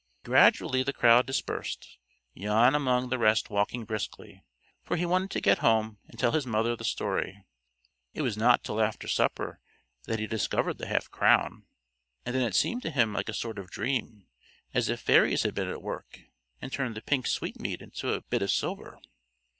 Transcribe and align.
Gradually 0.23 0.81
the 0.81 0.93
crowd 0.93 1.27
dispersed, 1.27 1.99
Jan 2.35 2.73
among 2.73 3.09
the 3.09 3.19
rest 3.19 3.51
walking 3.51 3.85
briskly, 3.85 4.43
for 4.81 4.97
he 4.97 5.05
wanted 5.05 5.29
to 5.29 5.39
get 5.39 5.59
home 5.59 5.99
and 6.07 6.17
tell 6.17 6.31
his 6.31 6.47
mother 6.47 6.75
the 6.75 6.83
story. 6.83 7.45
It 8.15 8.23
was 8.23 8.35
not 8.35 8.63
till 8.63 8.81
after 8.81 9.07
supper 9.07 9.59
that 10.05 10.17
he 10.17 10.25
discovered 10.25 10.79
the 10.79 10.87
half 10.87 11.11
crown, 11.11 11.67
and 12.25 12.33
then 12.33 12.41
it 12.41 12.55
seemed 12.55 12.81
to 12.81 12.89
him 12.89 13.13
like 13.13 13.29
a 13.29 13.33
sort 13.35 13.59
of 13.59 13.69
dream, 13.69 14.25
as 14.73 14.89
if 14.89 15.01
fairies 15.01 15.43
had 15.43 15.53
been 15.53 15.69
at 15.69 15.83
work, 15.83 16.21
and 16.59 16.71
turned 16.71 16.95
the 16.95 17.03
pink 17.03 17.27
sweetmeat 17.27 17.79
into 17.83 18.11
a 18.13 18.21
bit 18.23 18.41
of 18.41 18.49
silver. 18.49 18.97